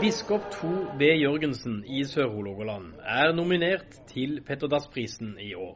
Biskop 0.00 0.46
2 0.50 0.68
B. 0.96 1.02
Jørgensen 1.20 1.82
i 1.84 2.00
Sør-Hålogaland 2.08 3.02
er 3.04 3.34
nominert 3.36 3.98
til 4.08 4.38
Petter 4.46 4.70
Dass-prisen 4.72 5.34
i 5.36 5.50
år. 5.52 5.74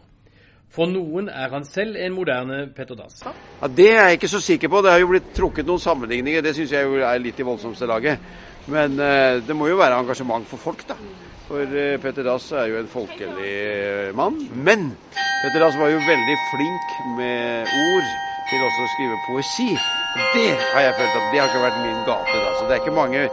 For 0.73 0.89
noen 0.89 1.29
er 1.29 1.53
han 1.53 1.67
selv 1.69 1.99
en 2.01 2.15
moderne 2.17 2.63
Petter 2.73 2.97
Dass. 2.97 3.21
Ja, 3.27 3.69
det 3.69 3.91
er 3.93 4.09
jeg 4.09 4.17
ikke 4.17 4.31
så 4.33 4.41
sikker 4.41 4.73
på. 4.73 4.81
Det 4.81 4.95
har 4.95 5.03
jo 5.03 5.11
blitt 5.13 5.29
trukket 5.37 5.69
noen 5.69 5.83
sammenligninger. 5.83 6.41
Det 6.41 6.55
syns 6.57 6.73
jeg 6.73 7.05
er 7.05 7.21
litt 7.21 7.43
i 7.43 7.47
voldsomste 7.47 7.89
laget. 7.91 8.25
Men 8.65 8.97
uh, 8.97 9.45
det 9.45 9.59
må 9.59 9.69
jo 9.69 9.77
være 9.83 10.01
engasjement 10.01 10.49
for 10.49 10.63
folk, 10.63 10.87
da. 10.89 10.97
For 11.45 11.69
uh, 11.69 12.01
Petter 12.01 12.25
Dass 12.25 12.49
er 12.57 12.73
jo 12.73 12.81
en 12.81 12.89
folkelig 12.89 13.51
eh, 13.53 14.15
mann. 14.17 14.41
Men 14.57 14.95
Petter 15.43 15.61
Dass 15.67 15.77
var 15.77 15.93
jo 15.93 16.01
veldig 16.01 16.39
flink 16.41 16.97
med 17.05 17.77
ord 17.77 18.09
til 18.55 18.65
også 18.67 18.87
å 18.87 18.91
skrive 18.91 19.19
poesi. 19.19 19.73
Det 20.35 20.51
har 20.71 20.87
jeg 20.87 20.97
følt 21.01 21.19
at 21.19 21.31
det 21.33 21.41
har 21.41 21.51
ikke 21.51 21.63
vært 21.65 21.81
min 21.83 22.05
gate. 22.07 22.39
da. 22.39 22.53
Så 22.55 22.67
det 22.69 22.77
er 22.77 22.83
ikke 22.83 22.95
mange 22.95 23.27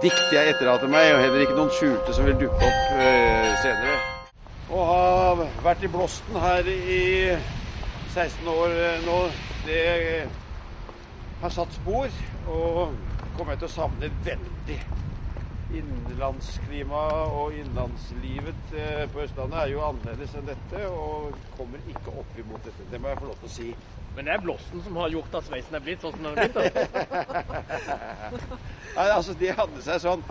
dikt 0.00 0.32
jeg 0.32 0.54
etterlater 0.54 0.88
meg, 0.88 1.12
og 1.12 1.20
heller 1.20 1.44
ikke 1.44 1.56
noen 1.58 1.72
skjulte 1.72 2.14
som 2.16 2.28
vil 2.28 2.38
dukke 2.40 2.68
opp 2.70 2.88
øh, 2.96 3.52
senere. 3.60 3.98
Å 4.72 4.86
ha 4.88 5.48
vært 5.66 5.84
i 5.84 5.90
blåsten 5.92 6.38
her 6.40 6.70
i 6.72 7.02
16 8.14 8.48
år 8.48 8.78
eh, 8.78 9.04
nå, 9.04 9.18
det 9.66 9.82
har 11.42 11.52
satt 11.52 11.76
spor. 11.76 12.08
Og 12.48 12.96
kommer 13.36 13.54
jeg 13.54 13.64
til 13.64 13.68
å 13.68 13.76
savne 13.76 14.12
veldig. 14.24 14.80
Innlandsklimaet 15.72 17.32
og 17.32 17.54
innlandslivet 17.56 18.72
eh, 18.76 19.04
på 19.12 19.22
Østlandet 19.24 19.62
er 19.62 19.70
jo 19.72 19.84
annerledes 19.86 20.34
enn 20.36 20.48
dette, 20.48 20.82
og 20.92 21.38
kommer 21.56 21.80
ikke 21.88 22.12
opp 22.12 22.36
imot 22.42 22.66
dette. 22.68 22.84
Det 22.90 23.00
må 23.00 23.08
jeg 23.08 23.20
få 23.22 23.30
lov 23.30 23.38
til 23.40 23.48
å 23.48 23.54
si. 23.54 23.68
Men 24.12 24.28
det 24.28 24.34
er 24.34 24.42
blåsten 24.44 24.82
som 24.84 24.98
har 25.00 25.12
gjort 25.14 25.38
at 25.38 25.46
sveisen 25.48 25.78
er 25.78 25.84
blitt 25.84 26.04
sånn 26.04 26.12
som 26.18 26.26
den 26.26 26.36
er 26.36 26.42
blitt? 26.42 26.56
da. 26.58 26.64
Nei, 28.98 29.06
altså 29.06 29.36
De 29.40 29.54
hadde 29.56 29.84
seg 29.86 30.02
sånn 30.04 30.24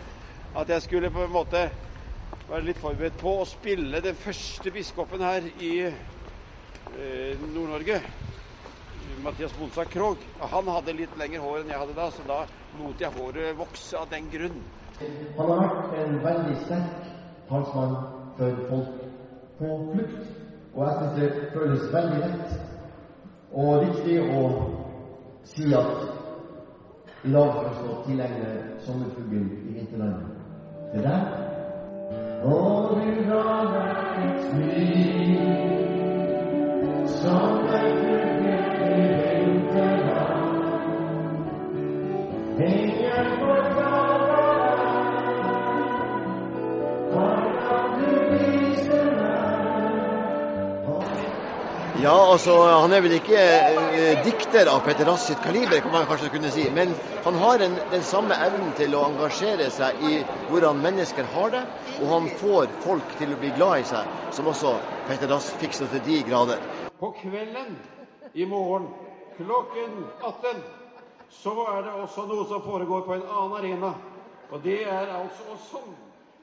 at 0.62 0.70
jeg 0.76 0.86
skulle 0.86 1.10
på 1.16 1.24
en 1.26 1.34
måte 1.34 1.64
være 2.46 2.68
litt 2.68 2.82
forberedt 2.82 3.18
på 3.22 3.34
å 3.42 3.48
spille 3.50 4.04
den 4.04 4.18
første 4.20 4.74
biskopen 4.76 5.24
her 5.26 5.48
i 5.50 5.72
eh, 5.88 7.40
Nord-Norge. 7.42 7.98
Mathias 9.18 9.56
Bonsa 9.58 9.88
Krogh. 9.90 10.28
Han 10.52 10.70
hadde 10.70 10.94
litt 10.94 11.18
lengre 11.18 11.42
hår 11.42 11.64
enn 11.64 11.74
jeg 11.74 11.82
hadde 11.82 11.98
da, 11.98 12.10
så 12.14 12.26
da 12.28 12.44
lot 12.78 13.02
jeg 13.02 13.14
håret 13.16 13.58
vokse 13.58 13.98
av 13.98 14.12
den 14.12 14.30
grunn. 14.30 14.62
Han 15.38 15.50
har 15.50 15.62
vært 15.62 15.96
en 16.02 16.18
veldig 16.24 16.58
sterk 16.66 17.10
talsmann 17.50 17.96
for 18.38 18.52
folk 18.70 19.00
på 19.60 19.72
flukt. 19.94 20.28
Og 20.74 20.86
jeg 20.86 20.94
syns 21.00 21.16
det 21.20 21.50
føles 21.54 21.94
veldig 21.94 22.20
lett 22.26 22.50
og 23.52 23.82
riktig 23.84 24.18
å 24.24 24.44
si 25.44 25.74
at 25.76 25.96
i 27.24 27.32
dag 27.32 27.50
har 27.58 27.74
vi 27.82 27.96
tilegne 28.06 28.52
sommerfuglen 28.86 29.50
i 29.70 29.74
vinterlandet. 29.80 30.32
til 30.94 31.04
der 31.04 31.22
Og 32.44 32.98
du 32.98 33.24
ga 33.30 33.44
meg 33.72 33.86
et 34.26 34.40
smil 34.50 34.92
som 37.22 37.52
Ja, 52.00 52.32
altså, 52.32 52.54
Han 52.62 52.94
er 52.94 53.02
vel 53.04 53.18
ikke 53.18 53.36
eh, 53.36 54.22
dikter 54.24 54.70
av 54.72 54.80
Petter 54.86 55.06
Dass 55.06 55.26
sitt 55.28 55.42
kaliber, 55.44 55.82
kan 55.84 55.92
man 55.92 56.06
kanskje 56.08 56.30
kunne 56.32 56.52
si. 56.54 56.64
Men 56.72 56.94
han 57.26 57.36
har 57.36 57.60
en, 57.66 57.76
den 57.92 58.06
samme 58.08 58.38
evnen 58.46 58.72
til 58.78 58.96
å 58.96 59.04
engasjere 59.10 59.68
seg 59.74 60.00
i 60.00 60.14
hvordan 60.48 60.80
mennesker 60.80 61.28
har 61.34 61.52
det. 61.52 61.64
Og 62.00 62.14
han 62.14 62.30
får 62.40 62.72
folk 62.86 63.12
til 63.20 63.36
å 63.36 63.40
bli 63.42 63.52
glad 63.58 63.84
i 63.84 63.90
seg, 63.92 64.08
som 64.32 64.48
også 64.48 64.78
Petter 65.10 65.28
Dass 65.28 65.50
fikser 65.60 65.92
til 65.92 66.04
de 66.06 66.22
grader. 66.30 66.64
På 67.02 67.12
kvelden 67.18 67.76
i 68.40 68.48
morgen 68.48 68.88
klokken 69.36 70.06
18 70.22 70.64
så 71.42 71.58
er 71.74 71.84
det 71.90 71.98
også 72.06 72.28
noe 72.30 72.48
som 72.48 72.64
foregår 72.64 73.04
på 73.04 73.18
en 73.18 73.28
annen 73.28 73.58
arena. 73.60 73.92
Og 74.52 74.64
det 74.64 74.84
er 74.88 75.12
altså 75.20 75.60
sånn. 75.68 75.92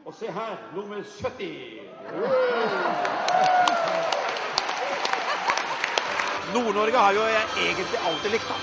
Og 0.09 0.15
se 0.17 0.29
her, 0.33 0.57
nummer 0.77 1.01
70. 1.05 2.58
Nord-Norge 6.55 6.99
har 6.99 7.17
jo 7.17 7.29
jeg 7.29 7.69
egentlig 7.69 8.01
alltid 8.11 8.35
likt, 8.35 8.51
da. 8.51 8.59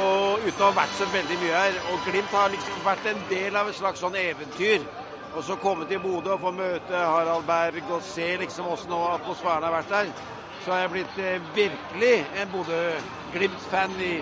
Og 0.00 0.46
uten 0.46 0.62
å 0.64 0.68
ha 0.70 0.76
vært 0.76 0.96
så 0.96 1.06
veldig 1.12 1.38
mye 1.42 1.62
her. 1.62 1.80
Og 1.92 2.04
Glimt 2.06 2.32
har 2.32 2.52
liksom 2.52 2.84
vært 2.84 3.08
en 3.10 3.24
del 3.28 3.56
av 3.60 3.68
et 3.68 3.76
slags 3.76 4.00
sånn 4.00 4.16
eventyr. 4.16 4.86
Og 5.32 5.44
så 5.44 5.56
komme 5.60 5.86
til 5.88 6.00
Bodø 6.00 6.34
og 6.34 6.42
få 6.44 6.52
møte 6.56 6.96
Harald 6.96 7.46
Berg 7.48 7.90
og 7.92 8.04
se 8.04 8.30
liksom 8.40 8.68
åssen 8.72 8.92
atmosfæren 8.96 9.68
har 9.68 9.76
vært 9.78 9.92
der. 9.92 10.12
Så 10.62 10.72
har 10.72 10.84
jeg 10.84 10.92
blitt 10.92 11.18
eh, 11.18 11.40
virkelig 11.56 12.14
en 12.40 12.52
Bodø-Glimt-fan 12.52 13.96
i 14.00 14.12